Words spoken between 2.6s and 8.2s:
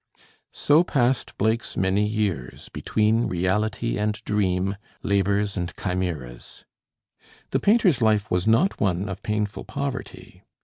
between reality and dream, labors and chimeras. The painter's